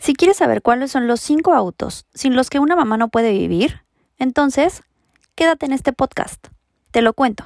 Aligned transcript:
Si 0.00 0.14
quieres 0.14 0.38
saber 0.38 0.62
cuáles 0.62 0.90
son 0.90 1.06
los 1.06 1.20
cinco 1.20 1.52
autos 1.52 2.06
sin 2.14 2.34
los 2.34 2.48
que 2.48 2.58
una 2.58 2.74
mamá 2.74 2.96
no 2.96 3.10
puede 3.10 3.32
vivir, 3.32 3.82
entonces 4.16 4.82
quédate 5.34 5.66
en 5.66 5.72
este 5.72 5.92
podcast. 5.92 6.46
Te 6.90 7.02
lo 7.02 7.12
cuento. 7.12 7.44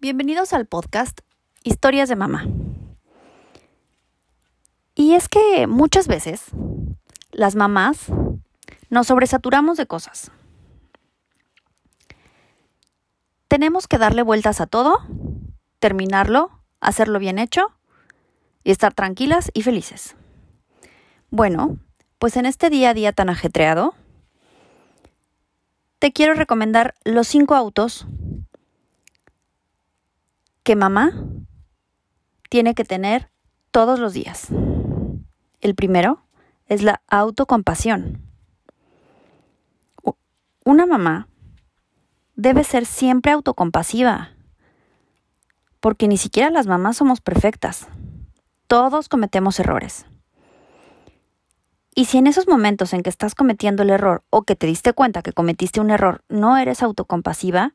Bienvenidos 0.00 0.52
al 0.52 0.66
podcast 0.66 1.20
Historias 1.64 2.10
de 2.10 2.16
Mamá. 2.16 2.44
Y 4.94 5.14
es 5.14 5.30
que 5.30 5.66
muchas 5.66 6.08
veces 6.08 6.44
las 7.32 7.56
mamás 7.56 8.12
nos 8.90 9.06
sobresaturamos 9.06 9.78
de 9.78 9.86
cosas. 9.86 10.30
Tenemos 13.48 13.88
que 13.88 13.96
darle 13.96 14.20
vueltas 14.20 14.60
a 14.60 14.66
todo, 14.66 14.98
terminarlo, 15.78 16.50
hacerlo 16.80 17.18
bien 17.18 17.38
hecho 17.38 17.77
y 18.68 18.70
estar 18.70 18.92
tranquilas 18.92 19.50
y 19.54 19.62
felices. 19.62 20.14
Bueno, 21.30 21.78
pues 22.18 22.36
en 22.36 22.44
este 22.44 22.68
día 22.68 22.90
a 22.90 22.94
día 22.94 23.14
tan 23.14 23.30
ajetreado, 23.30 23.94
te 25.98 26.12
quiero 26.12 26.34
recomendar 26.34 26.94
los 27.02 27.26
cinco 27.26 27.54
autos 27.54 28.06
que 30.64 30.76
mamá 30.76 31.12
tiene 32.50 32.74
que 32.74 32.84
tener 32.84 33.30
todos 33.70 34.00
los 34.00 34.12
días. 34.12 34.48
El 35.62 35.74
primero 35.74 36.20
es 36.66 36.82
la 36.82 37.00
autocompasión. 37.08 38.20
Una 40.66 40.84
mamá 40.84 41.26
debe 42.36 42.64
ser 42.64 42.84
siempre 42.84 43.32
autocompasiva, 43.32 44.32
porque 45.80 46.06
ni 46.06 46.18
siquiera 46.18 46.50
las 46.50 46.66
mamás 46.66 46.98
somos 46.98 47.22
perfectas. 47.22 47.88
Todos 48.68 49.08
cometemos 49.08 49.58
errores. 49.58 50.04
Y 51.94 52.04
si 52.04 52.18
en 52.18 52.26
esos 52.26 52.46
momentos 52.46 52.92
en 52.92 53.02
que 53.02 53.08
estás 53.08 53.34
cometiendo 53.34 53.82
el 53.82 53.90
error 53.90 54.22
o 54.30 54.42
que 54.42 54.56
te 54.56 54.66
diste 54.66 54.92
cuenta 54.92 55.22
que 55.22 55.32
cometiste 55.32 55.80
un 55.80 55.90
error 55.90 56.22
no 56.28 56.56
eres 56.58 56.82
autocompasiva, 56.82 57.72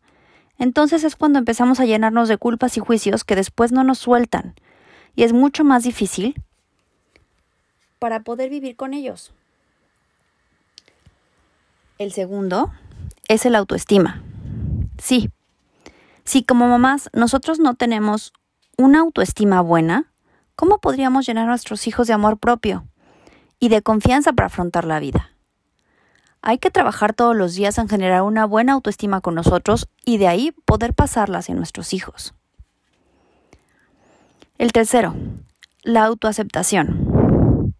entonces 0.57 1.03
es 1.03 1.15
cuando 1.15 1.39
empezamos 1.39 1.79
a 1.79 1.85
llenarnos 1.85 2.29
de 2.29 2.37
culpas 2.37 2.77
y 2.77 2.79
juicios 2.79 3.23
que 3.23 3.35
después 3.35 3.71
no 3.71 3.83
nos 3.83 3.97
sueltan. 3.97 4.53
Y 5.15 5.23
es 5.23 5.33
mucho 5.33 5.63
más 5.63 5.83
difícil 5.83 6.41
para 7.97 8.21
poder 8.21 8.51
vivir 8.51 8.75
con 8.75 8.93
ellos. 8.93 9.33
El 11.97 12.11
segundo 12.11 12.71
es 13.27 13.45
el 13.47 13.55
autoestima. 13.55 14.21
Sí, 14.99 15.31
si 16.23 16.43
como 16.43 16.67
mamás 16.67 17.09
nosotros 17.13 17.59
no 17.59 17.73
tenemos 17.73 18.31
una 18.77 18.99
autoestima 18.99 19.61
buena, 19.61 20.12
¿cómo 20.55 20.79
podríamos 20.79 21.25
llenar 21.25 21.45
a 21.45 21.49
nuestros 21.49 21.87
hijos 21.87 22.07
de 22.07 22.13
amor 22.13 22.37
propio 22.37 22.85
y 23.59 23.69
de 23.69 23.81
confianza 23.81 24.33
para 24.33 24.47
afrontar 24.47 24.85
la 24.85 24.99
vida? 24.99 25.31
Hay 26.41 26.57
que 26.57 26.71
trabajar 26.71 27.13
todos 27.13 27.35
los 27.35 27.55
días 27.55 27.77
en 27.77 27.87
generar 27.87 28.23
una 28.23 28.45
buena 28.45 28.73
autoestima 28.73 29.21
con 29.21 29.35
nosotros 29.35 29.87
y 30.03 30.17
de 30.17 30.27
ahí 30.27 30.51
poder 30.65 30.93
pasarlas 30.93 31.49
en 31.49 31.57
nuestros 31.57 31.93
hijos. 31.93 32.33
El 34.57 34.71
tercero, 34.71 35.15
la 35.83 36.03
autoaceptación. 36.03 37.73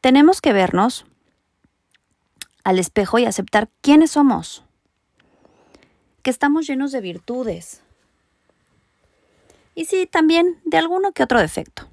Tenemos 0.00 0.40
que 0.40 0.52
vernos 0.52 1.04
al 2.64 2.78
espejo 2.78 3.18
y 3.18 3.24
aceptar 3.24 3.68
quiénes 3.80 4.12
somos 4.12 4.64
que 6.22 6.30
estamos 6.30 6.66
llenos 6.66 6.92
de 6.92 7.00
virtudes. 7.00 7.82
Y 9.78 9.84
sí, 9.84 10.08
también 10.10 10.60
de 10.64 10.76
alguno 10.76 11.12
que 11.12 11.22
otro 11.22 11.38
defecto. 11.38 11.88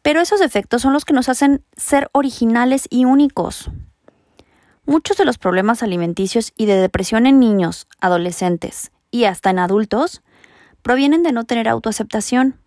Pero 0.00 0.22
esos 0.22 0.40
defectos 0.40 0.80
son 0.80 0.94
los 0.94 1.04
que 1.04 1.12
nos 1.12 1.28
hacen 1.28 1.62
ser 1.76 2.08
originales 2.12 2.86
y 2.88 3.04
únicos. 3.04 3.70
Muchos 4.86 5.18
de 5.18 5.26
los 5.26 5.36
problemas 5.36 5.82
alimenticios 5.82 6.54
y 6.56 6.64
de 6.64 6.76
depresión 6.76 7.26
en 7.26 7.38
niños, 7.38 7.86
adolescentes 8.00 8.92
y 9.10 9.24
hasta 9.24 9.50
en 9.50 9.58
adultos 9.58 10.22
provienen 10.80 11.22
de 11.22 11.32
no 11.32 11.44
tener 11.44 11.68
autoaceptación. 11.68 12.58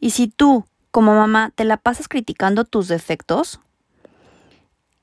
Y 0.00 0.10
si 0.10 0.26
tú, 0.26 0.64
como 0.90 1.14
mamá, 1.14 1.52
te 1.54 1.62
la 1.62 1.76
pasas 1.76 2.08
criticando 2.08 2.64
tus 2.64 2.88
defectos, 2.88 3.60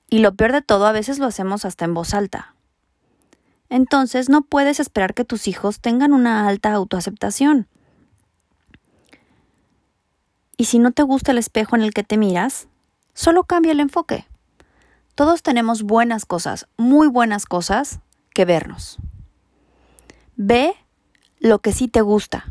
y 0.09 0.19
lo 0.19 0.35
peor 0.35 0.51
de 0.51 0.61
todo, 0.61 0.87
a 0.87 0.91
veces 0.91 1.19
lo 1.19 1.25
hacemos 1.25 1.63
hasta 1.63 1.85
en 1.85 1.93
voz 1.93 2.13
alta 2.13 2.53
entonces 3.71 4.27
no 4.27 4.41
puedes 4.41 4.81
esperar 4.81 5.13
que 5.13 5.23
tus 5.23 5.47
hijos 5.47 5.79
tengan 5.79 6.11
una 6.11 6.45
alta 6.45 6.73
autoaceptación. 6.73 7.69
Y 10.57 10.65
si 10.65 10.77
no 10.77 10.91
te 10.91 11.03
gusta 11.03 11.31
el 11.31 11.37
espejo 11.37 11.77
en 11.77 11.81
el 11.81 11.93
que 11.93 12.03
te 12.03 12.17
miras, 12.17 12.67
solo 13.13 13.45
cambia 13.45 13.71
el 13.71 13.79
enfoque. 13.79 14.27
Todos 15.15 15.41
tenemos 15.41 15.83
buenas 15.83 16.25
cosas, 16.25 16.67
muy 16.75 17.07
buenas 17.07 17.45
cosas 17.45 18.01
que 18.33 18.43
vernos. 18.43 18.97
Ve 20.35 20.75
lo 21.39 21.59
que 21.59 21.71
sí 21.71 21.87
te 21.87 22.01
gusta. 22.01 22.43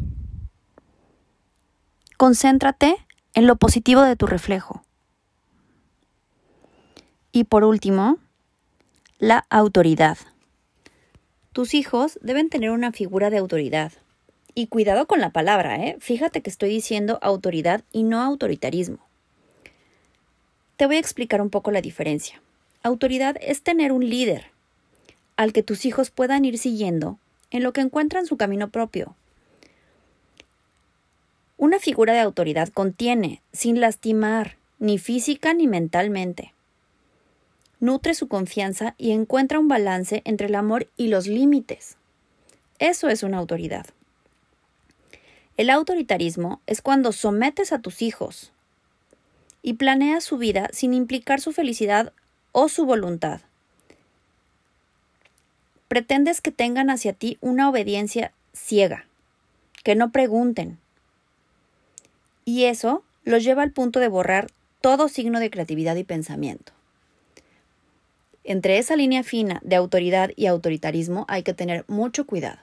Concéntrate 2.17 2.97
en 3.35 3.47
lo 3.47 3.57
positivo 3.57 4.01
de 4.03 4.17
tu 4.17 4.27
reflejo. 4.27 4.85
Y 7.31 7.45
por 7.45 7.65
último, 7.65 8.17
la 9.19 9.45
autoridad. 9.51 10.17
Tus 11.53 11.75
hijos 11.75 12.17
deben 12.23 12.49
tener 12.49 12.71
una 12.71 12.93
figura 12.93 13.29
de 13.29 13.39
autoridad. 13.39 13.93
Y 14.55 14.69
cuidado 14.69 15.07
con 15.07 15.21
la 15.21 15.31
palabra, 15.31 15.85
¿eh? 15.85 15.97
Fíjate 15.99 16.43
que 16.43 16.51
estoy 16.51 16.71
diciendo 16.71 17.19
autoridad 17.23 17.83
y 17.91 18.05
no 18.05 18.21
autoritarismo. 18.21 18.99
Te 20.77 20.87
voy 20.87 20.97
a 20.97 21.01
explicar 21.01 21.41
un 21.41 21.51
poco 21.51 21.73
la 21.73 21.81
diferencia. 21.81 22.41
Autoridad 22.85 23.37
es 23.41 23.63
tener 23.63 23.91
un 23.91 24.09
líder 24.09 24.47
al 25.37 25.53
que 25.53 25.65
tus 25.65 25.85
hijos 25.87 26.11
puedan 26.11 26.45
ir 26.45 26.57
siguiendo 26.57 27.19
en 27.51 27.65
lo 27.65 27.73
que 27.73 27.81
encuentran 27.81 28.27
su 28.27 28.37
camino 28.37 28.71
propio. 28.71 29.17
Una 31.57 31.81
figura 31.81 32.13
de 32.13 32.21
autoridad 32.21 32.69
contiene, 32.69 33.43
sin 33.53 33.81
lastimar, 33.81 34.57
ni 34.79 34.99
física 34.99 35.53
ni 35.53 35.67
mentalmente, 35.67 36.55
nutre 37.81 38.15
su 38.15 38.29
confianza 38.29 38.95
y 38.99 39.11
encuentra 39.11 39.59
un 39.59 39.69
balance 39.69 40.23
entre 40.25 40.47
el 40.47 40.55
amor 40.55 40.89
y 40.97 41.09
los 41.09 41.27
límites. 41.27 41.97
Eso 42.79 43.09
es 43.09 43.23
una 43.23 43.39
autoridad. 43.39 43.87
El 45.57 45.69
autoritarismo 45.69 46.61
es 46.67 46.81
cuando 46.81 47.13
sometes 47.13 47.73
a 47.73 47.81
tus 47.81 48.01
hijos 48.01 48.53
y 49.63 49.75
planeas 49.75 50.25
su 50.25 50.39
vida 50.39 50.69
sin 50.73 50.95
implicar 50.95 51.41
su 51.41 51.53
felicidad 51.53 52.13
o 52.53 52.69
su 52.69 52.87
voluntad. 52.87 53.41
Pretendes 55.89 56.41
que 56.41 56.53
tengan 56.53 56.89
hacia 56.89 57.13
ti 57.13 57.37
una 57.41 57.69
obediencia 57.69 58.33
ciega, 58.55 59.07
que 59.83 59.95
no 59.95 60.13
pregunten. 60.13 60.79
Y 62.45 62.65
eso 62.65 63.03
los 63.25 63.45
lleva 63.45 63.63
al 63.63 63.73
punto 63.73 64.01
de 64.01 64.09
borrar 64.09 64.51
todo 64.81 65.09
signo 65.09 65.41
de 65.41 65.51
creatividad 65.51 65.97
y 65.97 66.05
pensamiento. 66.05 66.73
Entre 68.45 68.79
esa 68.79 68.97
línea 68.97 69.23
fina 69.23 69.61
de 69.63 69.77
autoridad 69.77 70.31
y 70.35 70.47
autoritarismo 70.47 71.27
hay 71.29 71.43
que 71.43 71.55
tener 71.55 71.85
mucho 71.89 72.27
cuidado 72.27 72.59